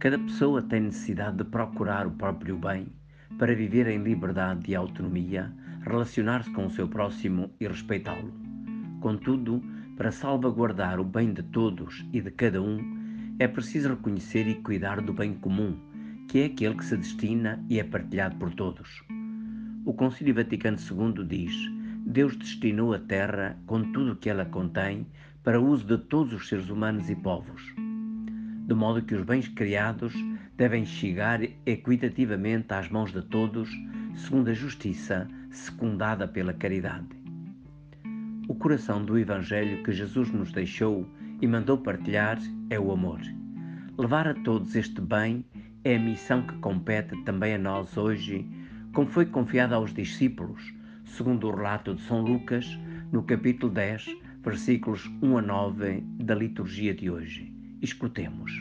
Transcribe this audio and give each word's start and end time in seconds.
Cada 0.00 0.18
pessoa 0.18 0.62
tem 0.62 0.80
necessidade 0.80 1.36
de 1.36 1.44
procurar 1.44 2.06
o 2.06 2.12
próprio 2.12 2.56
bem 2.56 2.86
para 3.38 3.54
viver 3.54 3.86
em 3.86 4.02
liberdade 4.02 4.70
e 4.70 4.74
autonomia, 4.74 5.52
relacionar-se 5.82 6.50
com 6.52 6.64
o 6.64 6.70
seu 6.70 6.88
próximo 6.88 7.50
e 7.60 7.68
respeitá-lo. 7.68 8.32
Contudo, 9.02 9.62
para 9.98 10.10
salvaguardar 10.10 10.98
o 10.98 11.04
bem 11.04 11.34
de 11.34 11.42
todos 11.42 12.02
e 12.14 12.20
de 12.22 12.30
cada 12.30 12.62
um, 12.62 12.78
é 13.38 13.46
preciso 13.46 13.90
reconhecer 13.90 14.48
e 14.48 14.54
cuidar 14.62 15.02
do 15.02 15.12
bem 15.12 15.34
comum, 15.34 15.78
que 16.28 16.38
é 16.38 16.44
aquele 16.46 16.76
que 16.76 16.84
se 16.86 16.96
destina 16.96 17.62
e 17.68 17.78
é 17.78 17.84
partilhado 17.84 18.36
por 18.36 18.54
todos. 18.54 19.04
O 19.84 19.92
Concílio 19.92 20.34
Vaticano 20.34 20.78
II 20.78 21.26
diz: 21.26 21.54
Deus 22.06 22.34
destinou 22.36 22.94
a 22.94 22.98
Terra, 22.98 23.58
com 23.66 23.92
tudo 23.92 24.12
o 24.12 24.16
que 24.16 24.30
ela 24.30 24.46
contém, 24.46 25.06
para 25.44 25.60
uso 25.60 25.84
de 25.84 25.98
todos 25.98 26.32
os 26.32 26.48
seres 26.48 26.70
humanos 26.70 27.10
e 27.10 27.16
povos 27.16 27.89
de 28.70 28.76
modo 28.76 29.02
que 29.02 29.16
os 29.16 29.24
bens 29.24 29.48
criados 29.48 30.14
devem 30.56 30.86
chegar 30.86 31.40
equitativamente 31.66 32.72
às 32.72 32.88
mãos 32.88 33.12
de 33.12 33.20
todos, 33.20 33.68
segundo 34.14 34.48
a 34.48 34.54
justiça 34.54 35.26
secundada 35.50 36.28
pela 36.28 36.54
caridade. 36.54 37.08
O 38.46 38.54
coração 38.54 39.04
do 39.04 39.18
Evangelho 39.18 39.82
que 39.82 39.90
Jesus 39.90 40.30
nos 40.30 40.52
deixou 40.52 41.04
e 41.42 41.48
mandou 41.48 41.78
partilhar 41.78 42.38
é 42.70 42.78
o 42.78 42.92
amor. 42.92 43.20
Levar 43.98 44.28
a 44.28 44.34
todos 44.34 44.76
este 44.76 45.00
bem 45.00 45.44
é 45.82 45.96
a 45.96 45.98
missão 45.98 46.46
que 46.46 46.54
compete 46.58 47.20
também 47.24 47.54
a 47.54 47.58
nós 47.58 47.96
hoje, 47.96 48.48
como 48.92 49.10
foi 49.10 49.26
confiada 49.26 49.74
aos 49.74 49.92
discípulos, 49.92 50.72
segundo 51.04 51.48
o 51.48 51.56
relato 51.56 51.96
de 51.96 52.02
São 52.02 52.22
Lucas, 52.22 52.78
no 53.10 53.24
capítulo 53.24 53.72
10, 53.72 54.16
versículos 54.44 55.10
1 55.20 55.38
a 55.38 55.42
9 55.42 56.04
da 56.20 56.36
liturgia 56.36 56.94
de 56.94 57.10
hoje. 57.10 57.59
Escutemos. 57.82 58.52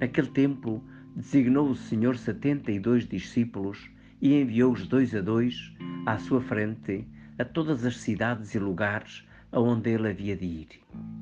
Naquele 0.00 0.28
tempo, 0.28 0.82
designou 1.14 1.68
o 1.68 1.76
Senhor 1.76 2.16
setenta 2.16 2.72
e 2.72 2.80
dois 2.80 3.06
discípulos 3.06 3.90
e 4.20 4.40
enviou-os 4.40 4.88
dois 4.88 5.14
a 5.14 5.20
dois 5.20 5.74
à 6.06 6.16
sua 6.16 6.40
frente 6.40 7.04
a 7.38 7.44
todas 7.44 7.84
as 7.84 7.98
cidades 7.98 8.54
e 8.54 8.58
lugares 8.58 9.28
aonde 9.52 9.90
ele 9.90 10.08
havia 10.08 10.34
de 10.34 10.46
ir. 10.46 10.68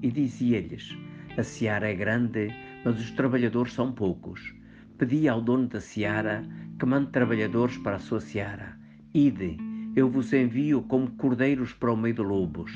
E 0.00 0.12
dizia-lhes: 0.12 0.96
A 1.36 1.42
seara 1.42 1.90
é 1.90 1.94
grande, 1.94 2.54
mas 2.84 3.00
os 3.00 3.10
trabalhadores 3.10 3.72
são 3.72 3.90
poucos. 3.90 4.54
Pedi 4.96 5.28
ao 5.28 5.40
dono 5.40 5.66
da 5.66 5.80
seara 5.80 6.44
que 6.78 6.86
mande 6.86 7.10
trabalhadores 7.10 7.76
para 7.78 7.96
a 7.96 8.00
sua 8.00 8.20
seara. 8.20 8.78
Ide, 9.12 9.56
eu 9.96 10.08
vos 10.08 10.32
envio 10.32 10.82
como 10.82 11.10
cordeiros 11.12 11.72
para 11.72 11.92
o 11.92 11.96
meio 11.96 12.14
de 12.14 12.22
lobos. 12.22 12.72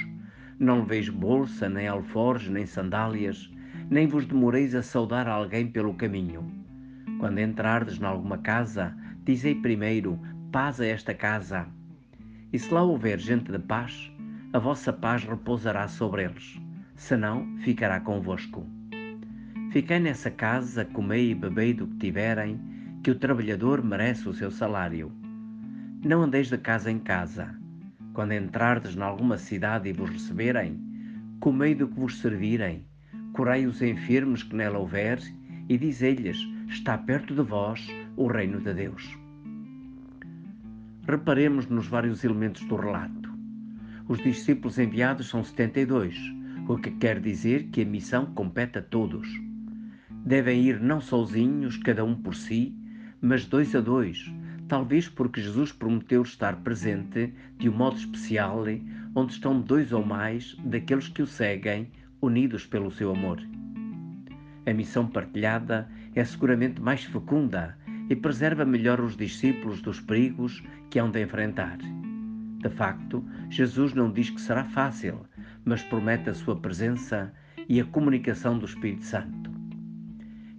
Não 0.58 0.80
leveis 0.80 1.08
bolsa, 1.08 1.68
nem 1.68 1.86
alforjes, 1.86 2.50
nem 2.50 2.66
sandálias, 2.66 3.53
nem 3.90 4.06
vos 4.06 4.24
demoreis 4.24 4.74
a 4.74 4.82
saudar 4.82 5.28
alguém 5.28 5.66
pelo 5.66 5.94
caminho. 5.94 6.44
Quando 7.18 7.38
entrardes 7.38 7.98
nalguma 7.98 8.38
casa, 8.38 8.96
dizei 9.24 9.54
primeiro: 9.54 10.18
paz 10.50 10.80
a 10.80 10.86
esta 10.86 11.14
casa. 11.14 11.66
E 12.52 12.58
se 12.58 12.72
lá 12.72 12.82
houver 12.82 13.18
gente 13.18 13.50
de 13.50 13.58
paz, 13.58 14.10
a 14.52 14.58
vossa 14.58 14.92
paz 14.92 15.24
repousará 15.24 15.88
sobre 15.88 16.24
eles, 16.24 16.60
senão 16.94 17.46
ficará 17.58 18.00
convosco. 18.00 18.66
Fiquei 19.70 19.98
nessa 19.98 20.30
casa, 20.30 20.84
comei 20.84 21.32
e 21.32 21.34
bebei 21.34 21.74
do 21.74 21.86
que 21.88 21.96
tiverem, 21.96 22.60
que 23.02 23.10
o 23.10 23.18
trabalhador 23.18 23.82
merece 23.82 24.28
o 24.28 24.32
seu 24.32 24.50
salário. 24.50 25.12
Não 26.04 26.22
andeis 26.22 26.48
de 26.48 26.58
casa 26.58 26.90
em 26.90 26.98
casa. 26.98 27.54
Quando 28.12 28.32
entrardes 28.32 28.94
nalguma 28.94 29.36
cidade 29.36 29.88
e 29.88 29.92
vos 29.92 30.10
receberem, 30.10 30.80
comei 31.40 31.74
do 31.74 31.88
que 31.88 31.98
vos 31.98 32.18
servirem 32.18 32.86
curai 33.34 33.66
os 33.66 33.82
enfermos 33.82 34.44
que 34.44 34.54
nela 34.54 34.78
houver, 34.78 35.20
e 35.68 35.76
dizei-lhes: 35.76 36.38
Está 36.68 36.96
perto 36.96 37.34
de 37.34 37.42
vós 37.42 37.86
o 38.16 38.26
reino 38.28 38.60
de 38.60 38.72
Deus. 38.72 39.18
Reparemos 41.06 41.66
nos 41.66 41.86
vários 41.86 42.24
elementos 42.24 42.62
do 42.64 42.76
relato. 42.76 43.28
Os 44.08 44.18
discípulos 44.22 44.78
enviados 44.78 45.28
são 45.28 45.42
72, 45.42 46.16
o 46.68 46.78
que 46.78 46.92
quer 46.92 47.20
dizer 47.20 47.64
que 47.64 47.82
a 47.82 47.84
missão 47.84 48.26
compete 48.26 48.78
a 48.78 48.82
todos. 48.82 49.28
Devem 50.24 50.62
ir 50.62 50.80
não 50.80 51.00
sozinhos, 51.00 51.76
cada 51.76 52.04
um 52.04 52.14
por 52.14 52.34
si, 52.34 52.74
mas 53.20 53.46
dois 53.46 53.74
a 53.74 53.80
dois, 53.80 54.32
talvez 54.68 55.08
porque 55.08 55.42
Jesus 55.42 55.72
prometeu 55.72 56.22
estar 56.22 56.56
presente 56.62 57.34
de 57.58 57.68
um 57.68 57.72
modo 57.76 57.96
especial 57.96 58.64
onde 59.14 59.32
estão 59.32 59.60
dois 59.60 59.92
ou 59.92 60.04
mais 60.04 60.56
daqueles 60.64 61.08
que 61.08 61.22
o 61.22 61.26
seguem 61.26 61.90
unidos 62.20 62.66
pelo 62.66 62.90
seu 62.90 63.12
amor. 63.12 63.40
A 64.66 64.72
missão 64.72 65.06
partilhada 65.06 65.88
é 66.14 66.24
seguramente 66.24 66.80
mais 66.80 67.04
fecunda 67.04 67.76
e 68.08 68.16
preserva 68.16 68.64
melhor 68.64 69.00
os 69.00 69.16
discípulos 69.16 69.80
dos 69.80 70.00
perigos 70.00 70.62
que 70.90 70.98
hão 70.98 71.10
de 71.10 71.22
enfrentar. 71.22 71.78
De 71.78 72.70
facto, 72.70 73.24
Jesus 73.50 73.92
não 73.92 74.10
diz 74.10 74.30
que 74.30 74.40
será 74.40 74.64
fácil, 74.64 75.20
mas 75.64 75.82
promete 75.82 76.30
a 76.30 76.34
sua 76.34 76.56
presença 76.56 77.32
e 77.68 77.80
a 77.80 77.84
comunicação 77.84 78.58
do 78.58 78.66
Espírito 78.66 79.04
Santo. 79.04 79.50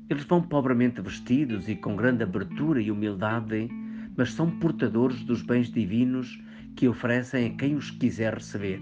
Eles 0.07 0.23
vão 0.23 0.41
pobremente 0.41 1.01
vestidos 1.01 1.67
e 1.67 1.75
com 1.75 1.95
grande 1.95 2.23
abertura 2.23 2.79
e 2.79 2.91
humildade, 2.91 3.69
mas 4.15 4.33
são 4.33 4.51
portadores 4.59 5.23
dos 5.23 5.41
bens 5.41 5.71
divinos 5.71 6.39
que 6.75 6.87
oferecem 6.87 7.47
a 7.47 7.57
quem 7.57 7.75
os 7.75 7.91
quiser 7.91 8.33
receber: 8.33 8.81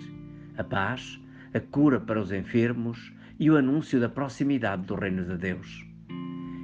a 0.58 0.64
paz, 0.64 1.20
a 1.54 1.60
cura 1.60 2.00
para 2.00 2.20
os 2.20 2.32
enfermos 2.32 3.14
e 3.40 3.50
o 3.50 3.58
anúncio 3.58 4.00
da 4.00 4.10
proximidade 4.10 4.84
do 4.84 4.96
Reino 4.96 5.24
de 5.26 5.38
Deus. 5.38 5.86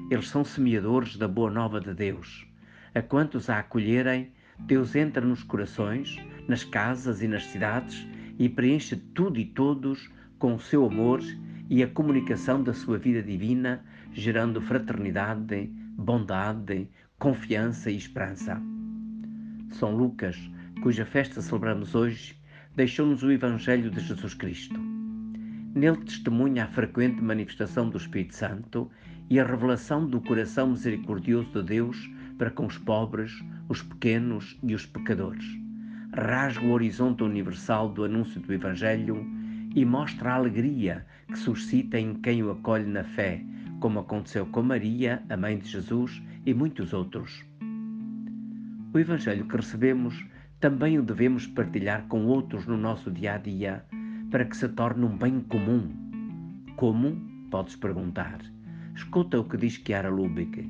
Eles 0.09 0.27
são 0.27 0.43
semeadores 0.43 1.17
da 1.17 1.27
boa 1.27 1.51
nova 1.51 1.79
de 1.79 1.93
Deus. 1.93 2.47
A 2.95 3.01
quantos 3.01 3.49
a 3.49 3.59
acolherem, 3.59 4.31
Deus 4.59 4.95
entra 4.95 5.23
nos 5.23 5.43
corações, 5.43 6.17
nas 6.47 6.63
casas 6.63 7.21
e 7.21 7.27
nas 7.27 7.45
cidades 7.45 8.07
e 8.39 8.49
preenche 8.49 8.95
tudo 8.95 9.39
e 9.39 9.45
todos 9.45 10.09
com 10.39 10.55
o 10.55 10.59
seu 10.59 10.85
amor 10.85 11.21
e 11.69 11.83
a 11.83 11.87
comunicação 11.87 12.63
da 12.63 12.73
sua 12.73 12.97
vida 12.97 13.21
divina, 13.21 13.83
gerando 14.11 14.59
fraternidade, 14.61 15.67
bondade, 15.95 16.89
confiança 17.19 17.91
e 17.91 17.97
esperança. 17.97 18.59
São 19.69 19.95
Lucas, 19.95 20.35
cuja 20.81 21.05
festa 21.05 21.41
celebramos 21.41 21.93
hoje, 21.93 22.39
deixou-nos 22.73 23.21
o 23.21 23.31
Evangelho 23.31 23.91
de 23.91 23.99
Jesus 23.99 24.33
Cristo. 24.33 24.79
Nele 25.75 25.97
testemunha 25.97 26.63
a 26.63 26.67
frequente 26.67 27.21
manifestação 27.21 27.89
do 27.89 27.97
Espírito 27.97 28.35
Santo 28.35 28.89
e 29.29 29.39
a 29.39 29.45
revelação 29.45 30.07
do 30.07 30.21
coração 30.21 30.71
misericordioso 30.71 31.51
de 31.51 31.63
Deus 31.63 32.09
para 32.37 32.49
com 32.49 32.65
os 32.65 32.77
pobres, 32.77 33.43
os 33.67 33.81
pequenos 33.81 34.57
e 34.63 34.73
os 34.73 34.85
pecadores. 34.85 35.45
Rasga 36.15 36.65
o 36.65 36.71
horizonte 36.71 37.23
universal 37.23 37.89
do 37.89 38.05
anúncio 38.05 38.39
do 38.39 38.53
Evangelho 38.53 39.27
e 39.75 39.83
mostra 39.83 40.31
a 40.31 40.35
alegria 40.35 41.05
que 41.27 41.37
suscita 41.37 41.99
em 41.99 42.15
quem 42.15 42.41
o 42.41 42.51
acolhe 42.51 42.85
na 42.85 43.03
fé, 43.03 43.43
como 43.81 43.99
aconteceu 43.99 44.45
com 44.45 44.63
Maria, 44.63 45.21
a 45.29 45.35
mãe 45.35 45.57
de 45.59 45.67
Jesus, 45.67 46.21
e 46.45 46.53
muitos 46.53 46.93
outros. 46.93 47.45
O 48.93 48.97
Evangelho 48.97 49.45
que 49.45 49.57
recebemos 49.57 50.25
também 50.59 50.99
o 50.99 51.03
devemos 51.03 51.47
partilhar 51.47 52.05
com 52.09 52.25
outros 52.25 52.65
no 52.65 52.75
nosso 52.75 53.09
dia 53.09 53.35
a 53.35 53.37
dia, 53.37 53.85
para 54.29 54.43
que 54.43 54.57
se 54.57 54.67
torne 54.67 55.05
um 55.05 55.17
bem 55.17 55.39
comum. 55.39 55.89
Como? 56.75 57.15
Podes 57.49 57.77
perguntar. 57.77 58.39
Escuta 58.93 59.39
o 59.39 59.45
que 59.45 59.55
diz 59.55 59.81
Chiara 59.85 60.09
Lubick. 60.09 60.69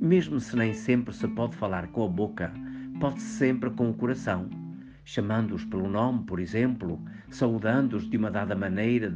Mesmo 0.00 0.38
se 0.38 0.56
nem 0.56 0.72
sempre 0.72 1.12
se 1.12 1.26
pode 1.26 1.56
falar 1.56 1.88
com 1.88 2.04
a 2.04 2.08
boca, 2.08 2.52
pode-se 3.00 3.26
sempre 3.26 3.70
com 3.70 3.90
o 3.90 3.94
coração, 3.94 4.48
chamando-os 5.04 5.64
pelo 5.64 5.88
nome, 5.88 6.24
por 6.24 6.38
exemplo, 6.38 7.00
saudando-os 7.28 8.08
de 8.08 8.16
uma 8.16 8.30
dada 8.30 8.54
maneira, 8.54 9.12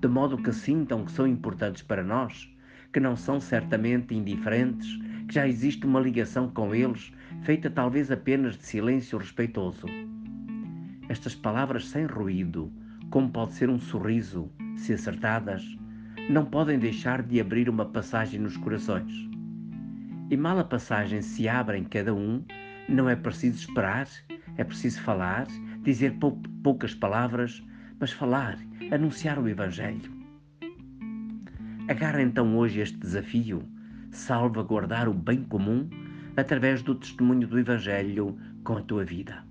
de 0.00 0.08
modo 0.08 0.38
que 0.38 0.52
sintam 0.52 1.04
que 1.04 1.12
são 1.12 1.26
importantes 1.26 1.82
para 1.82 2.02
nós, 2.02 2.50
que 2.90 3.00
não 3.00 3.16
são 3.16 3.38
certamente 3.38 4.14
indiferentes, 4.14 4.98
que 5.28 5.34
já 5.34 5.46
existe 5.46 5.86
uma 5.86 6.00
ligação 6.00 6.48
com 6.48 6.74
eles 6.74 7.12
feita 7.42 7.70
talvez 7.70 8.10
apenas 8.10 8.56
de 8.56 8.64
silêncio 8.64 9.18
respeitoso. 9.18 9.86
Estas 11.08 11.34
palavras 11.34 11.86
sem 11.88 12.06
ruído, 12.06 12.72
como 13.10 13.30
pode 13.30 13.52
ser 13.52 13.68
um 13.68 13.78
sorriso, 13.78 14.50
se 14.76 14.94
acertadas, 14.94 15.62
não 16.30 16.46
podem 16.46 16.78
deixar 16.78 17.22
de 17.22 17.40
abrir 17.40 17.68
uma 17.68 17.84
passagem 17.84 18.40
nos 18.40 18.56
corações. 18.56 19.12
E 20.30 20.36
mal 20.36 20.58
a 20.58 20.64
passagem 20.64 21.20
se 21.20 21.48
abre 21.48 21.78
em 21.78 21.84
cada 21.84 22.14
um, 22.14 22.42
não 22.88 23.08
é 23.08 23.14
preciso 23.14 23.58
esperar, 23.58 24.08
é 24.56 24.64
preciso 24.64 25.00
falar, 25.02 25.46
dizer 25.82 26.14
pou 26.18 26.40
poucas 26.62 26.94
palavras, 26.94 27.62
mas 28.00 28.12
falar, 28.12 28.58
anunciar 28.90 29.38
o 29.38 29.48
Evangelho. 29.48 30.10
Agarra 31.88 32.22
então 32.22 32.56
hoje 32.56 32.80
este 32.80 32.98
desafio, 32.98 33.62
salvaguardar 34.10 35.08
o 35.08 35.14
bem 35.14 35.42
comum 35.44 35.88
através 36.36 36.82
do 36.82 36.94
testemunho 36.94 37.46
do 37.46 37.58
Evangelho 37.58 38.38
com 38.64 38.76
a 38.76 38.82
tua 38.82 39.04
vida. 39.04 39.44